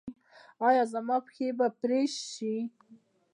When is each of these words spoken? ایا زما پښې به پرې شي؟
ایا 0.67 0.83
زما 0.93 1.17
پښې 1.25 1.47
به 1.57 1.67
پرې 1.79 2.01
شي؟ 2.29 2.55